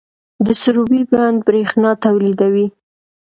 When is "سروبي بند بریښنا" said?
0.61-1.91